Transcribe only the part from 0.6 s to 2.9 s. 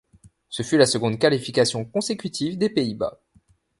fut la seconde qualification consécutive des